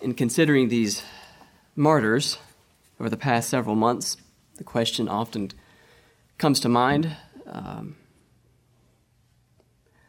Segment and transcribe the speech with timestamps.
[0.00, 1.02] In considering these
[1.74, 2.38] martyrs
[3.00, 4.16] over the past several months,
[4.56, 5.50] the question often
[6.36, 7.16] comes to mind
[7.46, 7.96] um,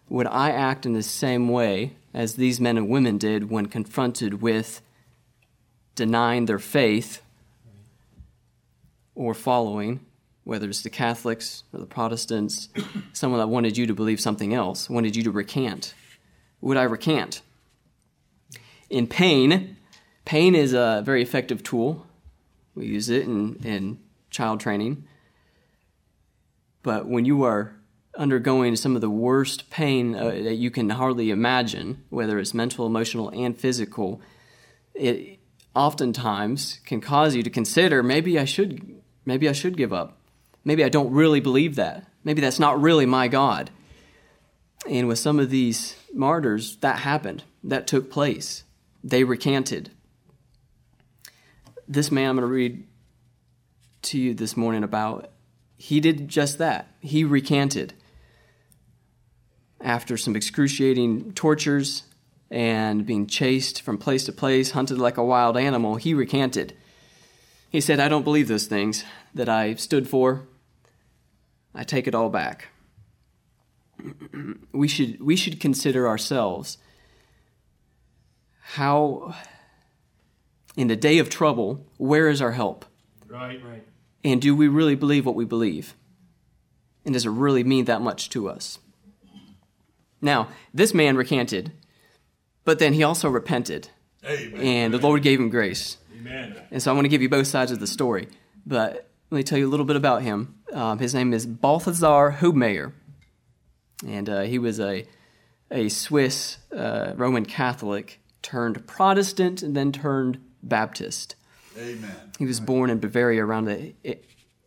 [0.07, 4.43] Would I act in the same way as these men and women did when confronted
[4.43, 4.81] with
[5.95, 7.23] denying their faith
[9.15, 10.01] or following,
[10.43, 12.69] whether it's the Catholics or the Protestants,
[13.11, 15.95] someone that wanted you to believe something else, wanted you to recant?
[16.61, 17.41] Would I recant?
[18.89, 19.77] In pain,
[20.29, 22.05] Pain is a very effective tool.
[22.75, 25.07] We use it in, in child training.
[26.83, 27.73] But when you are
[28.15, 32.85] undergoing some of the worst pain uh, that you can hardly imagine, whether it's mental,
[32.85, 34.21] emotional, and physical,
[34.93, 35.39] it
[35.75, 40.19] oftentimes can cause you to consider maybe I should maybe I should give up.
[40.63, 42.05] Maybe I don't really believe that.
[42.23, 43.71] Maybe that's not really my God.
[44.87, 47.45] And with some of these martyrs, that happened.
[47.63, 48.63] That took place.
[49.03, 49.89] They recanted
[51.89, 52.87] this man I'm going to read
[54.03, 55.31] to you this morning about,
[55.75, 56.87] he did just that.
[56.99, 57.95] He recanted.
[59.81, 62.03] After some excruciating tortures
[62.51, 66.75] and being chased from place to place, hunted like a wild animal, he recanted.
[67.71, 69.03] He said, I don't believe those things
[69.33, 70.47] that I stood for.
[71.73, 72.67] I take it all back.
[74.71, 76.77] we should, we should consider ourselves
[78.61, 79.33] how
[80.75, 82.85] in the day of trouble, where is our help?
[83.27, 83.85] Right, right.
[84.23, 85.95] And do we really believe what we believe?
[87.05, 88.79] And does it really mean that much to us?
[90.21, 91.71] Now, this man recanted,
[92.65, 93.89] but then he also repented.
[94.25, 94.61] Amen.
[94.61, 95.97] And the Lord gave him grace.
[96.13, 96.61] Amen.
[96.71, 98.27] And so I want to give you both sides of the story.
[98.65, 100.55] But let me tell you a little bit about him.
[100.73, 102.91] Um, his name is Balthasar Hubmaier.
[104.05, 105.05] And uh, he was a,
[105.71, 111.35] a Swiss uh, Roman Catholic turned Protestant and then turned Baptist.
[111.77, 112.31] Amen.
[112.37, 113.93] He was born in Bavaria around the,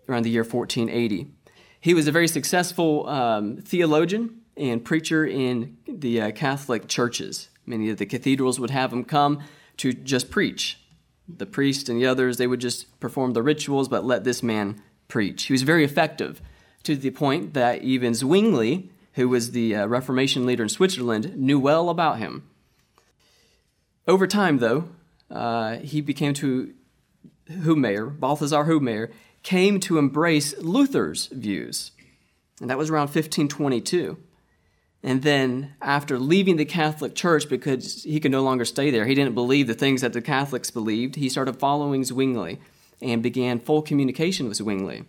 [0.09, 1.31] around the year 1480.
[1.81, 7.49] He was a very successful um, theologian and preacher in the uh, Catholic churches.
[7.67, 9.43] Many of the cathedrals would have him come
[9.79, 10.79] to just preach.
[11.29, 14.83] The priest and the others, they would just perform the rituals, but let this man
[15.09, 15.45] preach.
[15.45, 16.41] He was very effective
[16.83, 21.59] to the point that even Zwingli, who was the uh, Reformation leader in Switzerland, knew
[21.59, 22.49] well about him.
[24.07, 24.89] Over time, though,
[25.33, 26.75] uh, he became to
[27.51, 29.11] Hubmaier, Balthasar Hubmaier,
[29.43, 31.93] came to embrace Luther's views.
[32.61, 34.19] And that was around 1522.
[35.03, 39.17] And then, after leaving the Catholic Church because he could no longer stay there, he
[39.17, 42.61] didn't believe the things that the Catholics believed, he started following Zwingli
[43.01, 45.05] and began full communication with Zwingli.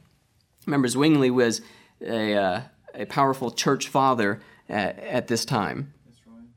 [0.66, 1.62] Remember, Zwingli was
[2.02, 2.62] a, uh,
[2.96, 5.94] a powerful church father at, at this time.
[6.26, 6.48] Right.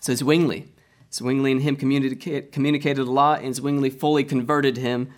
[0.00, 0.71] So, Zwingli
[1.12, 5.10] Zwingli and him communicate, communicated a lot, and Zwingli fully converted him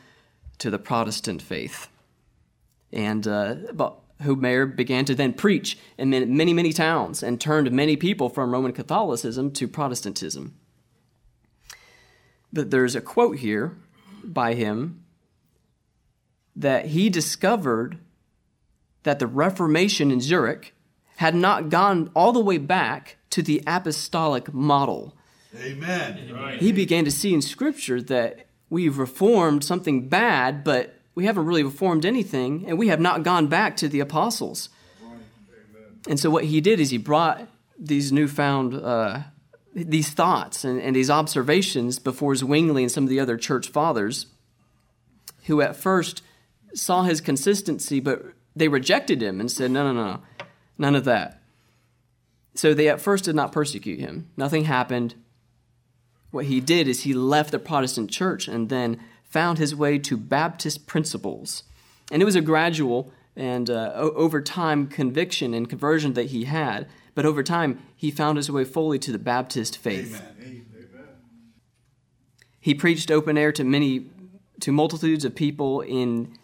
[0.58, 1.88] to the Protestant faith.
[2.92, 3.54] And uh,
[4.22, 8.72] Hubmaier began to then preach in many, many towns and turned many people from Roman
[8.72, 10.54] Catholicism to Protestantism.
[12.52, 13.76] But there's a quote here
[14.22, 15.04] by him
[16.56, 17.98] that he discovered
[19.02, 20.72] that the Reformation in Zurich
[21.16, 25.14] had not gone all the way back to the apostolic model
[25.56, 26.58] Amen.
[26.58, 31.62] He began to see in Scripture that we've reformed something bad, but we haven't really
[31.62, 34.68] reformed anything, and we have not gone back to the apostles.
[36.08, 37.48] And so what he did is he brought
[37.78, 39.20] these newfound uh,
[39.74, 44.26] these thoughts and, and these observations before Zwingli and some of the other church fathers,
[45.46, 46.22] who at first
[46.74, 48.22] saw his consistency, but
[48.54, 50.20] they rejected him and said, no, no, no,
[50.78, 51.40] none of that.
[52.54, 54.30] So they at first did not persecute him.
[54.36, 55.14] Nothing happened
[56.34, 60.16] what he did is he left the Protestant church and then found his way to
[60.16, 61.62] Baptist principles.
[62.10, 66.86] And it was a gradual and uh, over time conviction and conversion that he had.
[67.14, 70.20] But over time, he found his way fully to the Baptist faith.
[70.38, 70.66] Amen.
[72.60, 74.10] He preached open air to many,
[74.60, 76.36] to multitudes of people in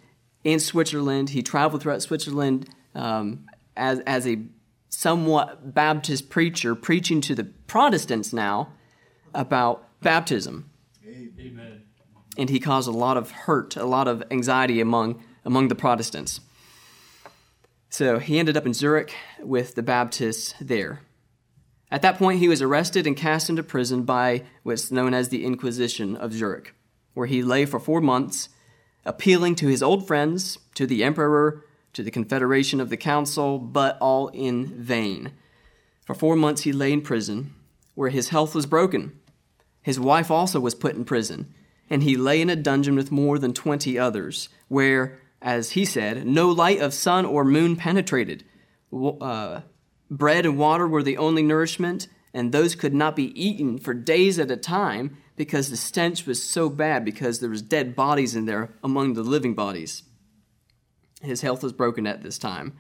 [0.45, 1.31] in Switzerland.
[1.31, 4.43] He traveled throughout Switzerland um, as as a
[4.91, 8.73] somewhat Baptist preacher, preaching to the Protestants now
[9.35, 10.71] about baptism.
[11.07, 11.83] Amen.
[12.37, 16.41] And he caused a lot of hurt, a lot of anxiety among, among the Protestants.
[17.89, 21.01] So he ended up in Zurich with the Baptists there.
[21.91, 25.45] At that point, he was arrested and cast into prison by what's known as the
[25.45, 26.73] Inquisition of Zurich,
[27.15, 28.49] where he lay for four months,
[29.05, 33.99] appealing to his old friends, to the emperor, to the confederation of the council, but
[34.01, 35.33] all in vain.
[36.07, 37.55] For four months, he lay in prison,
[37.97, 39.20] where his health was broken
[39.83, 41.55] His wife also was put in prison,
[41.89, 46.27] and he lay in a dungeon with more than twenty others, where, as he said,
[46.27, 48.45] no light of sun or moon penetrated.
[48.93, 49.63] Uh,
[50.11, 54.39] bread and water were the only nourishment, and those could not be eaten for days
[54.39, 58.45] at a time because the stench was so bad because there was dead bodies in
[58.45, 60.03] there among the living bodies.
[61.23, 62.75] His health was broken at this time.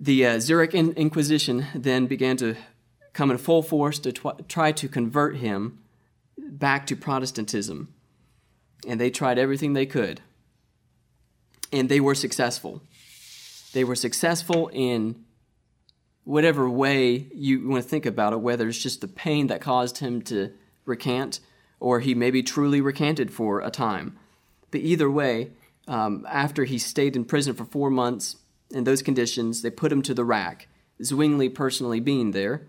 [0.00, 2.56] The uh, Zurich Inquisition then began to
[3.14, 5.78] come in full force to tw- try to convert him
[6.36, 7.94] back to Protestantism.
[8.86, 10.20] And they tried everything they could.
[11.72, 12.82] And they were successful.
[13.72, 15.24] They were successful in
[16.24, 19.98] whatever way you want to think about it, whether it's just the pain that caused
[19.98, 20.52] him to
[20.84, 21.40] recant
[21.80, 24.16] or he maybe truly recanted for a time.
[24.70, 25.50] But either way,
[25.86, 28.36] um, after he stayed in prison for four months
[28.70, 30.68] in those conditions, they put him to the rack.
[31.02, 32.66] Zwingli personally being there.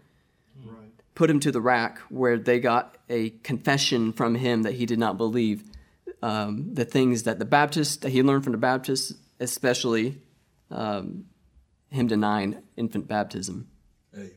[1.15, 4.99] Put him to the rack where they got a confession from him that he did
[4.99, 5.63] not believe
[6.21, 10.21] um, the things that the Baptists, that he learned from the Baptists, especially
[10.69, 11.25] um,
[11.89, 13.67] him denying infant baptism.
[14.13, 14.31] Amen.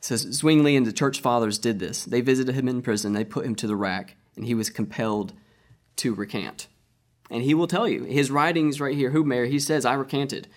[0.00, 2.04] Says Zwingli and the church fathers did this.
[2.04, 5.32] They visited him in prison, they put him to the rack, and he was compelled
[5.96, 6.68] to recant.
[7.30, 10.48] And he will tell you, his writings right here, Hubmaier, he says, I recanted.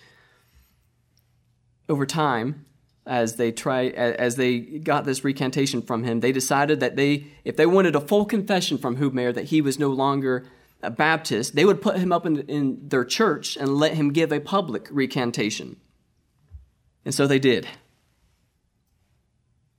[1.88, 2.64] Over time,
[3.06, 7.56] as they try as they got this recantation from him, they decided that they if
[7.56, 10.46] they wanted a full confession from Hubmaier that he was no longer
[10.82, 14.32] a Baptist, they would put him up in, in their church and let him give
[14.32, 15.76] a public recantation.
[17.04, 17.66] And so they did.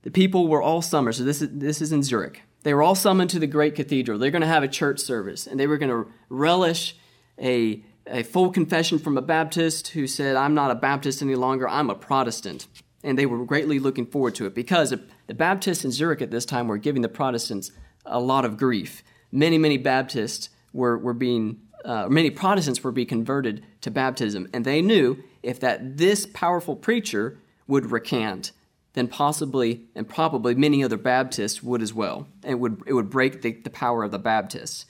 [0.02, 1.16] The people were all summoned.
[1.16, 2.42] So this is, this is in Zurich.
[2.62, 4.18] They were all summoned to the great cathedral.
[4.18, 6.96] They're going to have a church service, and they were going to relish
[7.40, 11.68] a, a full confession from a Baptist who said, I'm not a Baptist any longer,
[11.68, 12.66] I'm a Protestant.
[13.06, 14.92] And they were greatly looking forward to it because
[15.28, 17.70] the Baptists in Zurich at this time were giving the Protestants
[18.04, 19.04] a lot of grief.
[19.30, 24.48] Many, many Baptists were, were being, uh, many Protestants were being converted to baptism.
[24.52, 27.38] And they knew if that this powerful preacher
[27.68, 28.50] would recant,
[28.94, 32.26] then possibly and probably many other Baptists would as well.
[32.42, 34.84] And it would, it would break the, the power of the Baptists.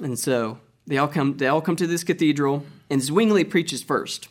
[0.00, 4.28] And so they all come, they all come to this cathedral, and Zwingli preaches first.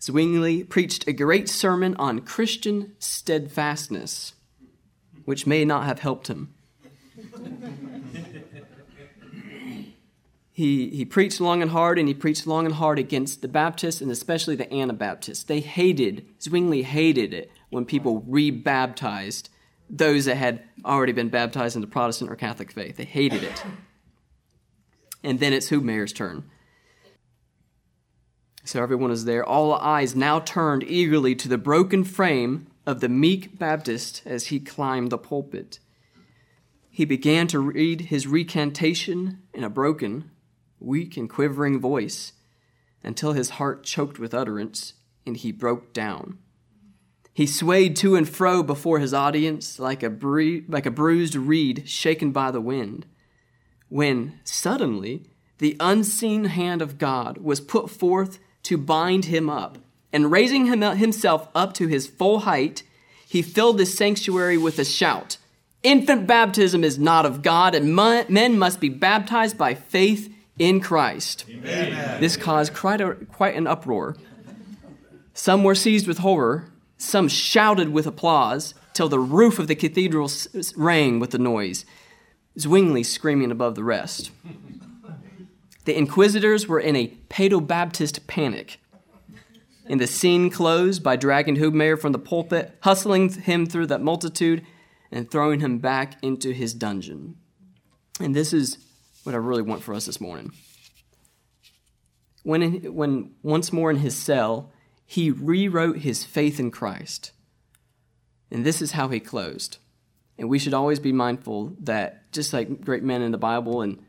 [0.00, 4.34] Zwingli preached a great sermon on Christian steadfastness,
[5.24, 6.54] which may not have helped him.
[10.52, 14.00] he, he preached long and hard, and he preached long and hard against the Baptists
[14.00, 15.44] and especially the Anabaptists.
[15.44, 19.48] They hated, Zwingli hated it when people rebaptized
[19.88, 22.96] those that had already been baptized in the Protestant or Catholic faith.
[22.96, 23.64] They hated it.
[25.22, 26.44] And then it's Hubmaier's turn.
[28.66, 29.44] So everyone is there.
[29.44, 34.58] All eyes now turned eagerly to the broken frame of the meek Baptist as he
[34.58, 35.78] climbed the pulpit.
[36.90, 40.32] He began to read his recantation in a broken,
[40.80, 42.32] weak, and quivering voice
[43.04, 46.38] until his heart choked with utterance and he broke down.
[47.32, 51.88] He swayed to and fro before his audience like a, bru- like a bruised reed
[51.88, 53.06] shaken by the wind,
[53.88, 59.78] when suddenly the unseen hand of God was put forth to bind him up.
[60.12, 62.82] And raising him himself up to his full height,
[63.28, 65.38] he filled the sanctuary with a shout
[65.86, 71.44] Infant baptism is not of God, and men must be baptized by faith in Christ.
[71.48, 72.20] Amen.
[72.20, 74.16] This caused quite, a, quite an uproar.
[75.32, 80.28] Some were seized with horror, some shouted with applause, till the roof of the cathedral
[80.74, 81.84] rang with the noise,
[82.58, 84.32] Zwingli screaming above the rest.
[85.86, 88.78] The inquisitors were in a Paedobaptist panic.
[89.88, 94.66] And the scene closed by dragging Hubmaier from the pulpit, hustling him through that multitude,
[95.12, 97.36] and throwing him back into his dungeon.
[98.20, 98.78] And this is
[99.22, 100.52] what I really want for us this morning.
[102.42, 104.72] When, in, when once more in his cell,
[105.04, 107.30] he rewrote his faith in Christ.
[108.50, 109.78] And this is how he closed.
[110.36, 114.04] And we should always be mindful that just like great men in the Bible and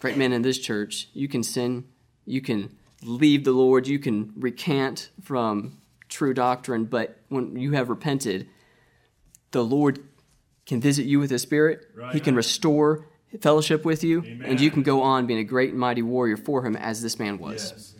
[0.00, 1.84] great men in this church, you can sin,
[2.24, 5.78] you can leave the Lord, you can recant from
[6.08, 8.48] true doctrine, but when you have repented,
[9.52, 10.00] the Lord
[10.66, 11.86] can visit you with His Spirit.
[11.94, 12.14] Right.
[12.14, 13.06] He can restore
[13.40, 14.42] fellowship with you, Amen.
[14.48, 17.18] and you can go on being a great and mighty warrior for Him as this
[17.18, 17.72] man was.
[17.72, 17.94] Yes.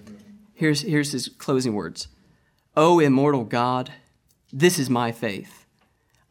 [0.61, 2.09] Here's, here's his closing words
[2.77, 3.93] O immortal God,
[4.53, 5.65] this is my faith.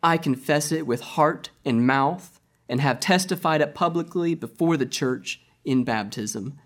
[0.04, 5.42] I confess it with heart and mouth and have testified it publicly before the church
[5.64, 6.60] in baptism.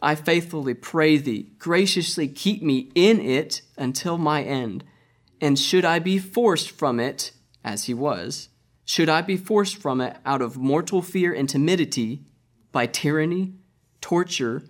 [0.00, 4.84] I faithfully pray thee, graciously keep me in it until my end
[5.40, 7.32] And should I be forced from it,
[7.64, 8.48] as he was,
[8.84, 12.22] should I be forced from it out of mortal fear and timidity,
[12.70, 13.54] by tyranny,
[14.00, 14.62] torture,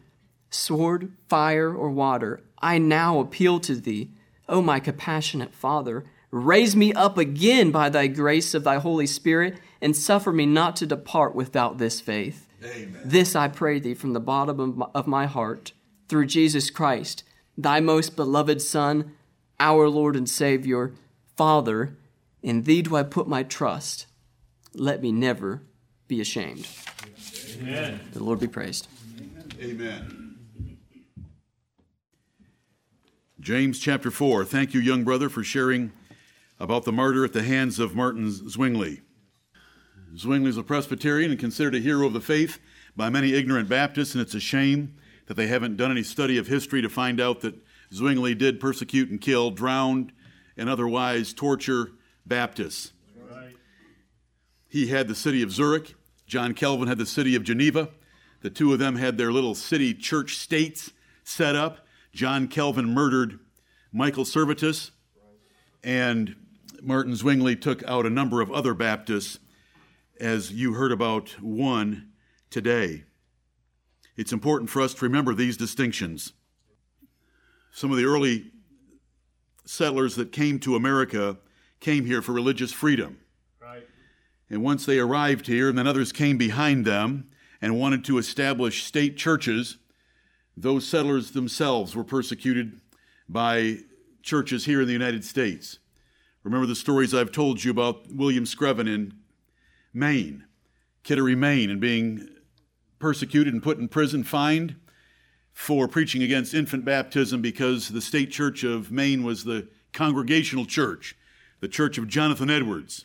[0.50, 4.12] sword, fire, or water, I now appeal to thee,
[4.48, 6.04] O my compassionate Father.
[6.30, 10.76] Raise me up again by thy grace of thy Holy Spirit, and suffer me not
[10.76, 12.46] to depart without this faith.
[12.64, 13.00] Amen.
[13.04, 15.72] This I pray thee from the bottom of my, of my heart,
[16.08, 17.24] through Jesus Christ,
[17.56, 19.12] thy most beloved Son,
[19.58, 20.92] our Lord and Savior.
[21.36, 21.96] Father,
[22.42, 24.06] in thee do I put my trust.
[24.74, 25.62] Let me never
[26.08, 26.68] be ashamed.
[27.58, 28.00] Amen.
[28.12, 28.88] The Lord be praised.
[29.60, 30.36] Amen.
[33.40, 34.44] James chapter 4.
[34.44, 35.92] Thank you, young brother, for sharing
[36.60, 39.00] about the martyr at the hands of Martin Zwingli.
[40.16, 42.58] Zwingli is a Presbyterian and considered a hero of the faith
[42.96, 44.94] by many ignorant Baptists, and it's a shame
[45.26, 47.54] that they haven't done any study of history to find out that
[47.92, 50.12] Zwingli did persecute and kill, drowned,
[50.56, 51.92] and otherwise torture
[52.26, 52.92] Baptists.
[53.16, 53.54] Right.
[54.68, 55.94] He had the city of Zurich.
[56.26, 57.88] John Calvin had the city of Geneva.
[58.42, 60.90] The two of them had their little city church states
[61.24, 61.86] set up.
[62.12, 63.38] John Calvin murdered
[63.92, 64.90] Michael Servetus,
[65.82, 66.36] and
[66.82, 69.38] Martin Zwingli took out a number of other Baptists
[70.20, 72.10] as you heard about one
[72.50, 73.04] today.
[74.16, 76.32] It's important for us to remember these distinctions.
[77.72, 78.52] Some of the early
[79.64, 81.38] settlers that came to America
[81.80, 83.18] came here for religious freedom.
[83.60, 83.86] Right.
[84.50, 88.84] And once they arrived here, and then others came behind them and wanted to establish
[88.84, 89.78] state churches,
[90.56, 92.80] those settlers themselves were persecuted
[93.28, 93.78] by
[94.22, 95.78] churches here in the United States.
[96.44, 99.14] Remember the stories I've told you about William Screven in
[99.94, 100.44] Maine,
[101.02, 102.28] Kittery, Maine, and being
[102.98, 104.76] persecuted and put in prison, fined
[105.52, 111.16] for preaching against infant baptism because the state church of Maine was the congregational church,
[111.60, 113.04] the church of Jonathan Edwards.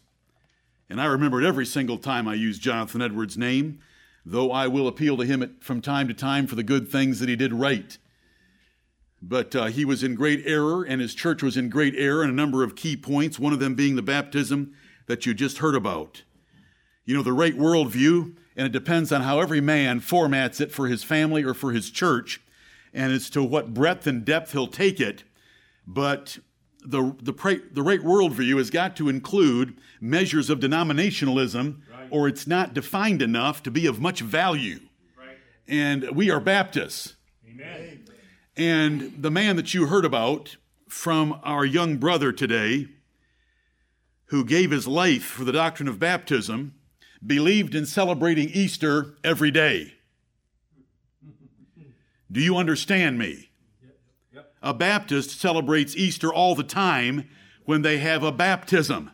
[0.89, 3.79] And I remember it every single time I used Jonathan Edwards' name,
[4.25, 7.27] though I will appeal to him from time to time for the good things that
[7.27, 7.97] he did right.
[9.21, 12.29] But uh, he was in great error, and his church was in great error in
[12.29, 14.73] a number of key points, one of them being the baptism
[15.07, 16.21] that you just heard about
[17.07, 20.87] you know, the right worldview, and it depends on how every man formats it for
[20.87, 22.41] his family or for his church,
[22.93, 25.23] and as to what breadth and depth he'll take it.
[25.87, 26.37] But
[26.83, 32.07] the, the, the right worldview has got to include measures of denominationalism, right.
[32.11, 34.81] or it's not defined enough to be of much value.
[35.17, 35.37] Right.
[35.65, 37.15] And we are Baptists.
[37.49, 38.03] Amen.
[38.57, 40.57] And the man that you heard about
[40.89, 42.87] from our young brother today,
[44.25, 46.73] who gave his life for the doctrine of baptism,
[47.25, 49.93] believed in celebrating Easter every day.
[52.31, 53.49] Do you understand me?
[54.61, 57.29] A Baptist celebrates Easter all the time
[57.65, 59.11] when they have a baptism.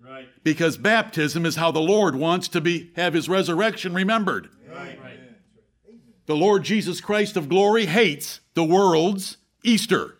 [0.00, 0.28] Right.
[0.42, 4.48] Because baptism is how the Lord wants to be have his resurrection remembered.
[4.68, 4.98] Right.
[6.26, 10.16] The Lord Jesus Christ of glory hates the world's Easter.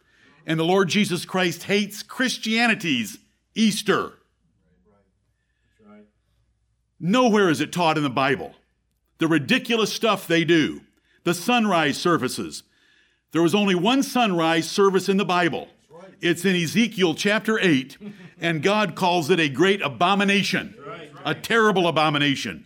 [0.46, 3.18] And the Lord Jesus Christ hates Christianity's
[3.54, 4.12] Easter.
[7.06, 8.54] Nowhere is it taught in the Bible.
[9.18, 10.80] The ridiculous stuff they do,
[11.24, 12.62] the sunrise services.
[13.32, 15.68] There was only one sunrise service in the Bible.
[16.22, 17.98] It's in Ezekiel chapter 8,
[18.40, 20.78] and God calls it a great abomination,
[21.26, 22.64] a terrible abomination.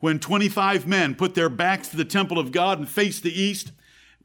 [0.00, 3.72] When 25 men put their backs to the temple of God and face the east,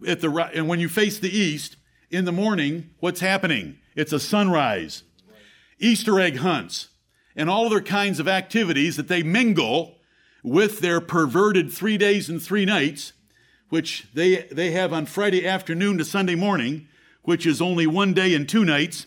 [0.07, 1.75] at the, and when you face the east
[2.10, 3.79] in the morning, what's happening?
[3.93, 5.03] It's a sunrise.
[5.79, 6.88] Easter egg hunts
[7.38, 9.96] and all other kinds of activities that they mingle
[10.44, 13.13] with their perverted three days and three nights,
[13.70, 16.88] which they, they have on Friday afternoon to Sunday morning,
[17.22, 19.06] which is only one day and two nights.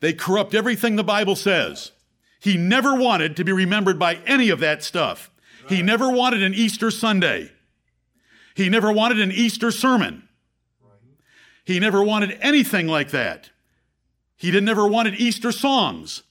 [0.00, 1.92] They corrupt everything the Bible says.
[2.40, 5.30] He never wanted to be remembered by any of that stuff.
[5.62, 5.72] Right.
[5.72, 7.52] He never wanted an Easter Sunday.
[8.54, 10.26] He never wanted an Easter sermon.
[10.82, 10.98] Right.
[11.64, 13.50] He never wanted anything like that.
[14.36, 16.22] He did never wanted Easter songs.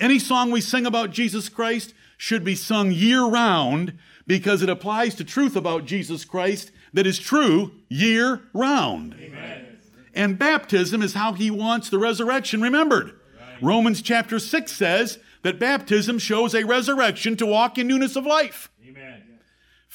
[0.00, 5.14] Any song we sing about Jesus Christ should be sung year round because it applies
[5.16, 9.14] to truth about Jesus Christ that is true year round.
[9.18, 9.78] Amen.
[10.14, 13.06] And baptism is how he wants the resurrection remembered.
[13.38, 13.62] Right.
[13.62, 18.70] Romans chapter 6 says that baptism shows a resurrection to walk in newness of life.
[18.86, 19.22] Amen.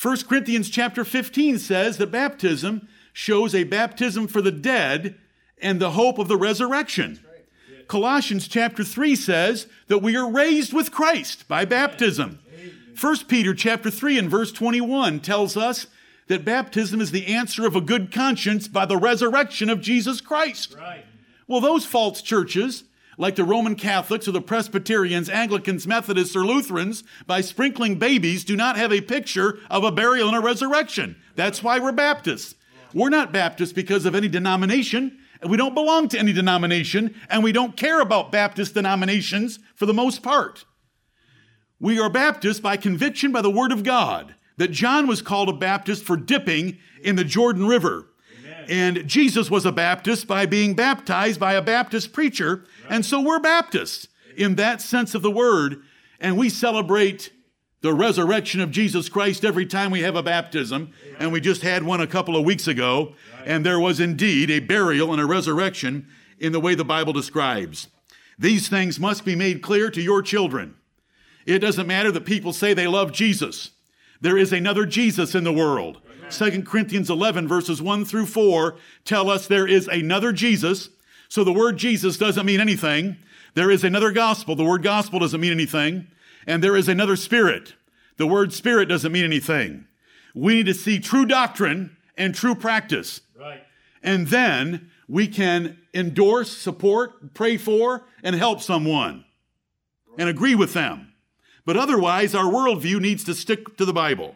[0.02, 5.16] 1 Corinthians chapter 15 says that baptism shows a baptism for the dead
[5.62, 7.23] and the hope of the resurrection.
[7.94, 12.40] Colossians chapter 3 says that we are raised with Christ by baptism.
[13.00, 15.86] 1 Peter chapter 3 and verse 21 tells us
[16.26, 20.74] that baptism is the answer of a good conscience by the resurrection of Jesus Christ.
[20.76, 21.06] Right.
[21.46, 22.84] Well, those false churches
[23.20, 28.56] like the Roman Catholics or the Presbyterians, Anglicans, Methodists, or Lutherans, by sprinkling babies, do
[28.56, 31.16] not have a picture of a burial and a resurrection.
[31.36, 32.56] That's why we're Baptists.
[32.92, 35.20] We're not Baptists because of any denomination.
[35.48, 39.94] We don't belong to any denomination, and we don't care about Baptist denominations for the
[39.94, 40.66] most part.
[41.80, 45.54] We are Baptists by conviction by the Word of God that John was called a
[45.54, 48.08] Baptist for dipping in the Jordan River.
[48.70, 52.66] And Jesus was a Baptist by being baptized by a Baptist preacher.
[52.90, 54.08] And so we're Baptists
[54.38, 55.82] in that sense of the word.
[56.20, 57.32] And we celebrate
[57.84, 60.94] the resurrection of Jesus Christ every time we have a baptism.
[61.20, 63.14] And we just had one a couple of weeks ago.
[63.46, 66.08] And there was indeed a burial and a resurrection
[66.40, 67.90] in the way the Bible describes.
[68.40, 70.76] These things must be made clear to your children.
[71.46, 73.72] It doesn't matter that people say they love Jesus.
[74.22, 76.00] There is another Jesus in the world.
[76.30, 80.88] 2 Corinthians 11, verses 1 through 4, tell us there is another Jesus.
[81.28, 83.18] So the word Jesus doesn't mean anything.
[83.56, 84.56] There is another gospel.
[84.56, 86.08] The word gospel doesn't mean anything.
[86.46, 87.74] And there is another spirit.
[88.18, 89.86] The word spirit doesn't mean anything.
[90.36, 93.22] We need to see true doctrine and true practice.
[93.40, 93.64] Right.
[94.02, 99.26] And then we can endorse, support, pray for, and help someone
[100.18, 101.14] and agree with them.
[101.66, 104.36] But otherwise, our worldview needs to stick to the Bible.